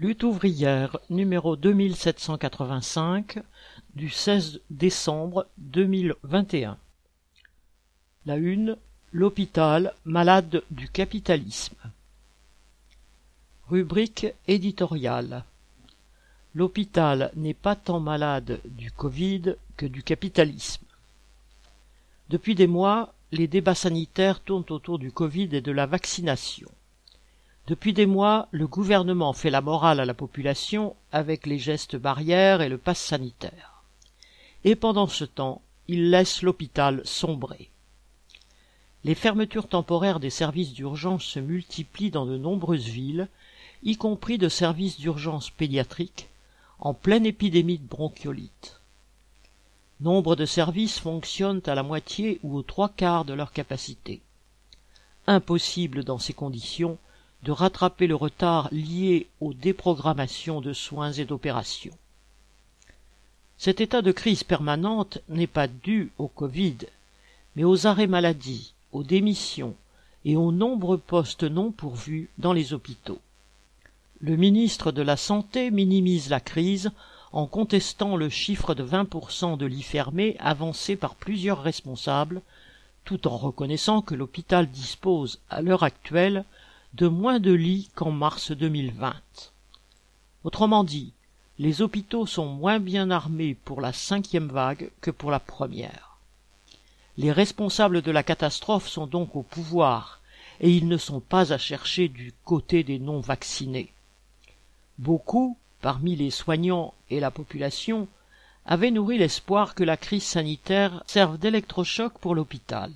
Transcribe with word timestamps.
Lutte 0.00 0.22
ouvrière 0.22 0.96
numéro 1.10 1.56
2785 1.56 3.40
du 3.94 4.08
16 4.08 4.62
décembre 4.70 5.46
2021. 5.58 6.78
La 8.24 8.36
une 8.36 8.78
L'hôpital 9.12 9.92
malade 10.06 10.62
du 10.70 10.88
capitalisme. 10.88 11.76
Rubrique 13.68 14.28
éditoriale. 14.48 15.44
L'hôpital 16.54 17.30
n'est 17.36 17.52
pas 17.52 17.76
tant 17.76 18.00
malade 18.00 18.58
du 18.64 18.90
Covid 18.90 19.54
que 19.76 19.84
du 19.84 20.02
capitalisme. 20.02 20.86
Depuis 22.30 22.54
des 22.54 22.66
mois, 22.66 23.12
les 23.32 23.48
débats 23.48 23.74
sanitaires 23.74 24.40
tournent 24.40 24.64
autour 24.70 24.98
du 24.98 25.12
Covid 25.12 25.50
et 25.52 25.60
de 25.60 25.72
la 25.72 25.84
vaccination. 25.84 26.70
Depuis 27.70 27.92
des 27.92 28.06
mois, 28.06 28.48
le 28.50 28.66
gouvernement 28.66 29.32
fait 29.32 29.48
la 29.48 29.60
morale 29.60 30.00
à 30.00 30.04
la 30.04 30.12
population 30.12 30.96
avec 31.12 31.46
les 31.46 31.60
gestes 31.60 31.94
barrières 31.94 32.62
et 32.62 32.68
le 32.68 32.78
pass 32.78 32.98
sanitaire. 32.98 33.84
Et 34.64 34.74
pendant 34.74 35.06
ce 35.06 35.22
temps, 35.22 35.62
il 35.86 36.10
laisse 36.10 36.42
l'hôpital 36.42 37.00
sombrer. 37.04 37.70
Les 39.04 39.14
fermetures 39.14 39.68
temporaires 39.68 40.18
des 40.18 40.30
services 40.30 40.72
d'urgence 40.72 41.22
se 41.22 41.38
multiplient 41.38 42.10
dans 42.10 42.26
de 42.26 42.36
nombreuses 42.36 42.88
villes, 42.88 43.28
y 43.84 43.96
compris 43.96 44.36
de 44.36 44.48
services 44.48 44.98
d'urgence 44.98 45.50
pédiatriques, 45.50 46.28
en 46.80 46.92
pleine 46.92 47.24
épidémie 47.24 47.78
de 47.78 47.86
bronchiolite. 47.86 48.80
Nombre 50.00 50.34
de 50.34 50.44
services 50.44 50.98
fonctionnent 50.98 51.62
à 51.66 51.76
la 51.76 51.84
moitié 51.84 52.40
ou 52.42 52.56
aux 52.56 52.64
trois 52.64 52.88
quarts 52.88 53.24
de 53.24 53.32
leur 53.32 53.52
capacité. 53.52 54.22
Impossible 55.28 56.02
dans 56.02 56.18
ces 56.18 56.32
conditions 56.32 56.98
de 57.42 57.52
rattraper 57.52 58.06
le 58.06 58.14
retard 58.14 58.68
lié 58.70 59.28
aux 59.40 59.54
déprogrammations 59.54 60.60
de 60.60 60.72
soins 60.72 61.12
et 61.12 61.24
d'opérations. 61.24 61.96
Cet 63.56 63.80
état 63.80 64.02
de 64.02 64.12
crise 64.12 64.44
permanente 64.44 65.18
n'est 65.28 65.46
pas 65.46 65.66
dû 65.66 66.12
au 66.18 66.28
Covid, 66.28 66.78
mais 67.56 67.64
aux 67.64 67.86
arrêts 67.86 68.06
maladie, 68.06 68.74
aux 68.92 69.02
démissions 69.02 69.74
et 70.24 70.36
aux 70.36 70.52
nombreux 70.52 70.98
postes 70.98 71.44
non 71.44 71.70
pourvus 71.70 72.28
dans 72.38 72.52
les 72.52 72.72
hôpitaux. 72.72 73.20
Le 74.20 74.36
ministre 74.36 74.92
de 74.92 75.02
la 75.02 75.16
Santé 75.16 75.70
minimise 75.70 76.28
la 76.28 76.40
crise 76.40 76.90
en 77.32 77.46
contestant 77.46 78.16
le 78.16 78.28
chiffre 78.28 78.74
de 78.74 78.84
20% 78.84 79.56
de 79.56 79.66
lits 79.66 79.82
fermés 79.82 80.36
avancé 80.40 80.96
par 80.96 81.14
plusieurs 81.14 81.62
responsables, 81.62 82.42
tout 83.04 83.26
en 83.28 83.36
reconnaissant 83.36 84.02
que 84.02 84.14
l'hôpital 84.14 84.68
dispose, 84.68 85.40
à 85.48 85.62
l'heure 85.62 85.84
actuelle, 85.84 86.44
de 86.94 87.06
moins 87.06 87.38
de 87.38 87.52
lits 87.52 87.88
qu'en 87.94 88.10
mars 88.10 88.50
2020. 88.50 89.14
Autrement 90.42 90.82
dit, 90.84 91.12
les 91.58 91.82
hôpitaux 91.82 92.26
sont 92.26 92.46
moins 92.46 92.80
bien 92.80 93.10
armés 93.10 93.54
pour 93.54 93.80
la 93.80 93.92
cinquième 93.92 94.48
vague 94.48 94.90
que 95.00 95.10
pour 95.10 95.30
la 95.30 95.40
première. 95.40 96.18
Les 97.16 97.32
responsables 97.32 98.02
de 98.02 98.10
la 98.10 98.22
catastrophe 98.22 98.88
sont 98.88 99.06
donc 99.06 99.36
au 99.36 99.42
pouvoir, 99.42 100.20
et 100.60 100.70
ils 100.70 100.88
ne 100.88 100.96
sont 100.96 101.20
pas 101.20 101.52
à 101.52 101.58
chercher 101.58 102.08
du 102.08 102.32
côté 102.44 102.82
des 102.82 102.98
non-vaccinés. 102.98 103.92
Beaucoup, 104.98 105.56
parmi 105.80 106.16
les 106.16 106.30
soignants 106.30 106.94
et 107.08 107.20
la 107.20 107.30
population, 107.30 108.08
avaient 108.66 108.90
nourri 108.90 109.18
l'espoir 109.18 109.74
que 109.74 109.84
la 109.84 109.96
crise 109.96 110.24
sanitaire 110.24 111.02
serve 111.06 111.38
d'électrochoc 111.38 112.18
pour 112.18 112.34
l'hôpital. 112.34 112.92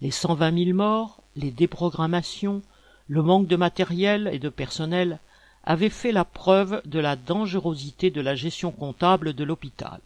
Les 0.00 0.10
cent 0.10 0.34
vingt 0.34 0.50
mille 0.50 0.74
morts, 0.74 1.22
les 1.36 1.50
déprogrammations, 1.50 2.62
le 3.08 3.22
manque 3.22 3.46
de 3.46 3.56
matériel 3.56 4.28
et 4.32 4.38
de 4.38 4.48
personnel 4.48 5.18
avait 5.64 5.90
fait 5.90 6.12
la 6.12 6.24
preuve 6.24 6.80
de 6.84 6.98
la 6.98 7.16
dangerosité 7.16 8.10
de 8.10 8.20
la 8.20 8.34
gestion 8.34 8.70
comptable 8.70 9.32
de 9.32 9.44
l'hôpital. 9.44 10.00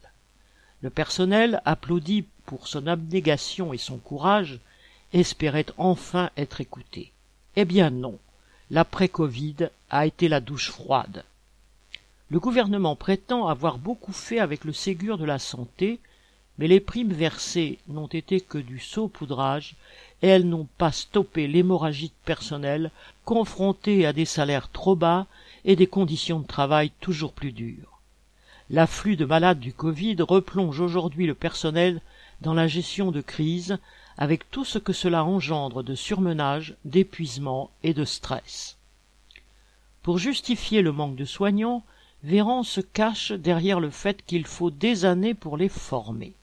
Le 0.82 0.90
personnel, 0.90 1.60
applaudi 1.64 2.24
pour 2.46 2.66
son 2.66 2.86
abnégation 2.86 3.72
et 3.72 3.78
son 3.78 3.98
courage, 3.98 4.58
espérait 5.12 5.66
enfin 5.76 6.30
être 6.36 6.60
écouté. 6.60 7.12
Eh 7.56 7.64
bien 7.64 7.90
non, 7.90 8.18
l'après-Covid 8.70 9.68
a 9.90 10.06
été 10.06 10.28
la 10.28 10.40
douche 10.40 10.70
froide. 10.70 11.24
Le 12.30 12.38
gouvernement 12.38 12.96
prétend 12.96 13.48
avoir 13.48 13.76
beaucoup 13.78 14.12
fait 14.12 14.38
avec 14.38 14.64
le 14.64 14.72
Ségur 14.72 15.18
de 15.18 15.24
la 15.24 15.38
santé, 15.38 15.98
mais 16.60 16.68
les 16.68 16.78
primes 16.78 17.14
versées 17.14 17.78
n'ont 17.88 18.06
été 18.06 18.42
que 18.42 18.58
du 18.58 18.78
saupoudrage 18.78 19.76
et 20.20 20.28
elles 20.28 20.46
n'ont 20.46 20.68
pas 20.76 20.92
stoppé 20.92 21.48
l'hémorragie 21.48 22.12
personnelle 22.26 22.90
confrontée 23.24 24.04
à 24.04 24.12
des 24.12 24.26
salaires 24.26 24.68
trop 24.68 24.94
bas 24.94 25.26
et 25.64 25.74
des 25.74 25.86
conditions 25.86 26.38
de 26.38 26.46
travail 26.46 26.92
toujours 27.00 27.32
plus 27.32 27.52
dures. 27.52 28.02
L'afflux 28.68 29.16
de 29.16 29.24
malades 29.24 29.58
du 29.58 29.72
Covid 29.72 30.16
replonge 30.20 30.80
aujourd'hui 30.80 31.26
le 31.26 31.34
personnel 31.34 32.02
dans 32.42 32.52
la 32.52 32.66
gestion 32.68 33.10
de 33.10 33.22
crise 33.22 33.78
avec 34.18 34.50
tout 34.50 34.66
ce 34.66 34.78
que 34.78 34.92
cela 34.92 35.24
engendre 35.24 35.82
de 35.82 35.94
surmenage, 35.94 36.74
d'épuisement 36.84 37.70
et 37.82 37.94
de 37.94 38.04
stress. 38.04 38.76
Pour 40.02 40.18
justifier 40.18 40.82
le 40.82 40.92
manque 40.92 41.16
de 41.16 41.24
soignants, 41.24 41.84
Véran 42.22 42.64
se 42.64 42.82
cache 42.82 43.32
derrière 43.32 43.80
le 43.80 43.88
fait 43.88 44.22
qu'il 44.26 44.44
faut 44.44 44.70
des 44.70 45.06
années 45.06 45.32
pour 45.32 45.56
les 45.56 45.70
former 45.70 46.34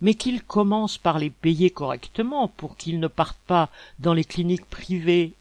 mais 0.00 0.14
qu'il 0.14 0.42
commence 0.42 0.98
par 0.98 1.18
les 1.18 1.30
payer 1.30 1.70
correctement 1.70 2.48
pour 2.48 2.76
qu'ils 2.76 3.00
ne 3.00 3.08
partent 3.08 3.36
pas 3.46 3.68
dans 3.98 4.14
les 4.14 4.24
cliniques 4.24 4.68
privées 4.68 5.32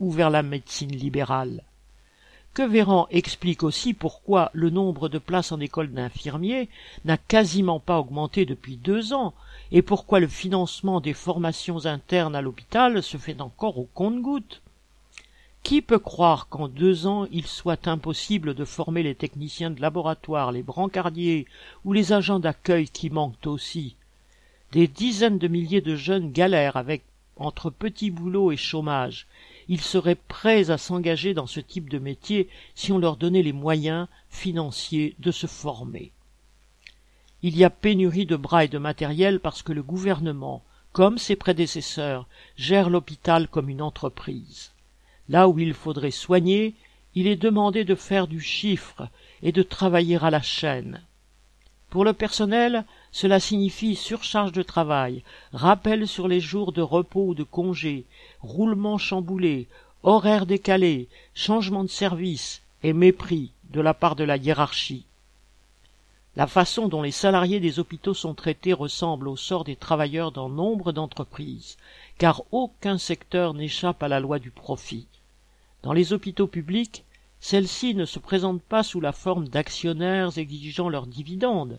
ou 0.00 0.10
vers 0.10 0.30
la 0.30 0.42
médecine 0.42 0.92
libérale. 0.92 1.62
Que 2.54 2.62
Véran 2.62 3.06
explique 3.10 3.62
aussi 3.62 3.92
pourquoi 3.92 4.50
le 4.54 4.70
nombre 4.70 5.10
de 5.10 5.18
places 5.18 5.52
en 5.52 5.60
école 5.60 5.92
d'infirmiers 5.92 6.70
n'a 7.04 7.18
quasiment 7.18 7.80
pas 7.80 7.98
augmenté 7.98 8.46
depuis 8.46 8.76
deux 8.76 9.12
ans 9.12 9.34
et 9.72 9.82
pourquoi 9.82 10.20
le 10.20 10.28
financement 10.28 11.02
des 11.02 11.12
formations 11.12 11.84
internes 11.84 12.34
à 12.34 12.40
l'hôpital 12.40 13.02
se 13.02 13.18
fait 13.18 13.42
encore 13.42 13.78
au 13.78 13.88
compte-gouttes. 13.92 14.62
Qui 15.62 15.82
peut 15.82 15.98
croire 15.98 16.48
qu'en 16.48 16.68
deux 16.68 17.06
ans 17.06 17.26
il 17.30 17.46
soit 17.46 17.88
impossible 17.88 18.54
de 18.54 18.64
former 18.64 19.02
les 19.02 19.14
techniciens 19.14 19.70
de 19.70 19.82
laboratoire, 19.82 20.50
les 20.50 20.62
brancardiers 20.62 21.44
ou 21.84 21.92
les 21.92 22.14
agents 22.14 22.38
d'accueil 22.38 22.88
qui 22.88 23.10
manquent 23.10 23.46
aussi? 23.46 23.96
Des 24.76 24.88
dizaines 24.88 25.38
de 25.38 25.48
milliers 25.48 25.80
de 25.80 25.96
jeunes 25.96 26.32
galèrent 26.32 26.76
avec 26.76 27.02
entre 27.36 27.70
petits 27.70 28.10
boulots 28.10 28.52
et 28.52 28.58
chômage. 28.58 29.26
Ils 29.68 29.80
seraient 29.80 30.18
prêts 30.28 30.68
à 30.68 30.76
s'engager 30.76 31.32
dans 31.32 31.46
ce 31.46 31.60
type 31.60 31.88
de 31.88 31.98
métier 31.98 32.50
si 32.74 32.92
on 32.92 32.98
leur 32.98 33.16
donnait 33.16 33.42
les 33.42 33.54
moyens 33.54 34.06
financiers 34.28 35.16
de 35.18 35.30
se 35.30 35.46
former. 35.46 36.12
Il 37.40 37.56
y 37.56 37.64
a 37.64 37.70
pénurie 37.70 38.26
de 38.26 38.36
bras 38.36 38.66
et 38.66 38.68
de 38.68 38.76
matériel 38.76 39.40
parce 39.40 39.62
que 39.62 39.72
le 39.72 39.82
gouvernement, 39.82 40.62
comme 40.92 41.16
ses 41.16 41.36
prédécesseurs, 41.36 42.26
gère 42.58 42.90
l'hôpital 42.90 43.48
comme 43.48 43.70
une 43.70 43.80
entreprise. 43.80 44.72
Là 45.30 45.48
où 45.48 45.58
il 45.58 45.72
faudrait 45.72 46.10
soigner, 46.10 46.74
il 47.14 47.28
est 47.28 47.36
demandé 47.36 47.84
de 47.84 47.94
faire 47.94 48.26
du 48.26 48.42
chiffre 48.42 49.08
et 49.42 49.52
de 49.52 49.62
travailler 49.62 50.18
à 50.22 50.28
la 50.28 50.42
chaîne. 50.42 51.00
Pour 51.90 52.04
le 52.04 52.12
personnel, 52.12 52.84
cela 53.12 53.40
signifie 53.40 53.96
surcharge 53.96 54.52
de 54.52 54.62
travail, 54.62 55.22
rappel 55.52 56.06
sur 56.08 56.28
les 56.28 56.40
jours 56.40 56.72
de 56.72 56.82
repos 56.82 57.28
ou 57.28 57.34
de 57.34 57.44
congé, 57.44 58.04
roulement 58.40 58.98
chamboulé, 58.98 59.68
horaires 60.02 60.46
décalés, 60.46 61.08
changement 61.34 61.84
de 61.84 61.88
service 61.88 62.62
et 62.82 62.92
mépris 62.92 63.52
de 63.70 63.80
la 63.80 63.94
part 63.94 64.16
de 64.16 64.24
la 64.24 64.36
hiérarchie. 64.36 65.04
La 66.36 66.46
façon 66.46 66.88
dont 66.88 67.00
les 67.00 67.12
salariés 67.12 67.60
des 67.60 67.78
hôpitaux 67.78 68.12
sont 68.12 68.34
traités 68.34 68.74
ressemble 68.74 69.26
au 69.26 69.36
sort 69.36 69.64
des 69.64 69.76
travailleurs 69.76 70.32
dans 70.32 70.50
nombre 70.50 70.92
d'entreprises, 70.92 71.78
car 72.18 72.42
aucun 72.52 72.98
secteur 72.98 73.54
n'échappe 73.54 74.02
à 74.02 74.08
la 74.08 74.20
loi 74.20 74.38
du 74.38 74.50
profit. 74.50 75.06
Dans 75.82 75.94
les 75.94 76.12
hôpitaux 76.12 76.46
publics, 76.46 77.05
celle-ci 77.48 77.94
ne 77.94 78.06
se 78.06 78.18
présente 78.18 78.60
pas 78.60 78.82
sous 78.82 79.00
la 79.00 79.12
forme 79.12 79.46
d'actionnaires 79.46 80.36
exigeant 80.36 80.88
leurs 80.88 81.06
dividendes, 81.06 81.78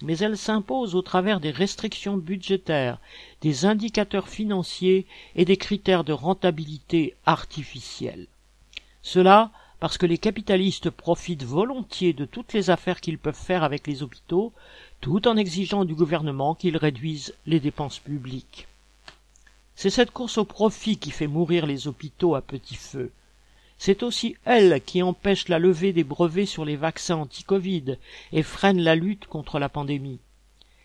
mais 0.00 0.16
elle 0.16 0.38
s'impose 0.38 0.94
au 0.94 1.02
travers 1.02 1.40
des 1.40 1.50
restrictions 1.50 2.16
budgétaires, 2.16 2.98
des 3.42 3.66
indicateurs 3.66 4.30
financiers 4.30 5.04
et 5.36 5.44
des 5.44 5.58
critères 5.58 6.04
de 6.04 6.14
rentabilité 6.14 7.16
artificiels. 7.26 8.28
Cela 9.02 9.50
parce 9.78 9.98
que 9.98 10.06
les 10.06 10.16
capitalistes 10.16 10.88
profitent 10.88 11.44
volontiers 11.44 12.14
de 12.14 12.24
toutes 12.24 12.54
les 12.54 12.70
affaires 12.70 13.02
qu'ils 13.02 13.18
peuvent 13.18 13.34
faire 13.34 13.62
avec 13.62 13.86
les 13.86 14.02
hôpitaux, 14.02 14.54
tout 15.02 15.28
en 15.28 15.36
exigeant 15.36 15.84
du 15.84 15.94
gouvernement 15.94 16.54
qu'il 16.54 16.78
réduise 16.78 17.34
les 17.44 17.60
dépenses 17.60 17.98
publiques. 17.98 18.68
C'est 19.74 19.90
cette 19.90 20.12
course 20.12 20.38
au 20.38 20.46
profit 20.46 20.96
qui 20.96 21.10
fait 21.10 21.26
mourir 21.26 21.66
les 21.66 21.88
hôpitaux 21.88 22.34
à 22.34 22.40
petit 22.40 22.76
feu, 22.76 23.12
c'est 23.84 24.02
aussi 24.02 24.34
elle 24.46 24.80
qui 24.80 25.02
empêche 25.02 25.48
la 25.48 25.58
levée 25.58 25.92
des 25.92 26.04
brevets 26.04 26.46
sur 26.46 26.64
les 26.64 26.74
vaccins 26.74 27.16
anti-Covid 27.16 27.98
et 28.32 28.42
freine 28.42 28.80
la 28.80 28.94
lutte 28.94 29.26
contre 29.26 29.58
la 29.58 29.68
pandémie. 29.68 30.20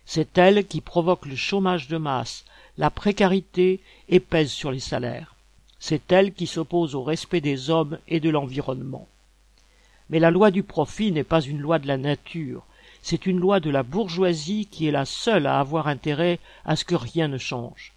C'est 0.05 0.37
elle 0.37 0.67
qui 0.67 0.81
provoque 0.81 1.25
le 1.25 1.37
chômage 1.37 1.87
de 1.87 1.95
masse, 1.95 2.43
la 2.77 2.89
précarité 2.89 3.79
et 4.09 4.19
pèse 4.19 4.51
sur 4.51 4.69
les 4.69 4.81
salaires. 4.81 5.35
C'est 5.79 6.11
elle 6.11 6.33
qui 6.33 6.45
s'oppose 6.45 6.93
au 6.93 7.01
respect 7.01 7.39
des 7.39 7.69
hommes 7.69 7.99
et 8.09 8.19
de 8.19 8.29
l'environnement. 8.29 9.07
Mais 10.09 10.19
la 10.19 10.29
loi 10.29 10.51
du 10.51 10.63
profit 10.63 11.13
n'est 11.13 11.23
pas 11.23 11.39
une 11.39 11.61
loi 11.61 11.79
de 11.79 11.87
la 11.87 11.97
nature, 11.97 12.65
c'est 13.01 13.25
une 13.25 13.39
loi 13.39 13.61
de 13.61 13.69
la 13.69 13.83
bourgeoisie 13.83 14.65
qui 14.69 14.87
est 14.87 14.91
la 14.91 15.05
seule 15.05 15.47
à 15.47 15.61
avoir 15.61 15.87
intérêt 15.87 16.37
à 16.65 16.75
ce 16.75 16.83
que 16.83 16.95
rien 16.95 17.29
ne 17.29 17.37
change. 17.37 17.93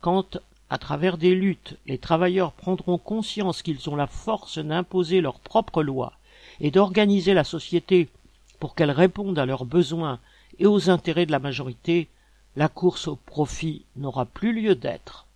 Quand, 0.00 0.38
à 0.72 0.78
travers 0.78 1.18
des 1.18 1.34
luttes, 1.34 1.76
les 1.84 1.98
travailleurs 1.98 2.52
prendront 2.52 2.96
conscience 2.96 3.60
qu'ils 3.60 3.90
ont 3.90 3.94
la 3.94 4.06
force 4.06 4.56
d'imposer 4.56 5.20
leurs 5.20 5.38
propres 5.38 5.82
lois 5.82 6.14
et 6.60 6.70
d'organiser 6.70 7.34
la 7.34 7.44
société 7.44 8.08
pour 8.58 8.74
qu'elle 8.74 8.90
réponde 8.90 9.38
à 9.38 9.44
leurs 9.44 9.66
besoins 9.66 10.18
et 10.58 10.64
aux 10.64 10.88
intérêts 10.88 11.26
de 11.26 11.30
la 11.30 11.40
majorité, 11.40 12.08
la 12.56 12.70
course 12.70 13.06
au 13.06 13.16
profit 13.16 13.84
n'aura 13.96 14.24
plus 14.24 14.54
lieu 14.54 14.74
d'être. 14.74 15.26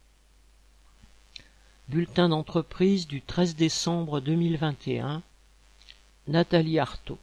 Bulletin 1.91 2.31
d'entreprise 2.31 3.07
du 3.07 3.21
13 3.21 3.57
décembre 3.57 4.21
2021 4.21 5.21
Nathalie 6.29 6.79
Artaud 6.79 7.19